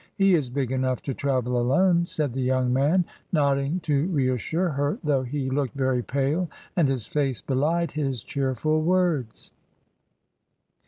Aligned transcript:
He 0.15 0.33
is 0.33 0.49
big 0.49 0.71
enough 0.71 1.03
to 1.03 1.13
travel 1.13 1.61
alone," 1.61 2.07
said 2.07 2.33
the 2.33 2.41
young 2.41 2.73
man, 2.73 3.05
nodding 3.31 3.81
to 3.81 4.07
reassure 4.07 4.69
her, 4.69 4.97
though 5.03 5.21
he 5.21 5.47
looked 5.47 5.75
very 5.75 6.01
pale, 6.01 6.49
and 6.75 6.87
his 6.87 7.05
face 7.05 7.39
belied 7.43 7.91
his 7.91 8.23
cheerful 8.23 8.81
words. 8.81 9.51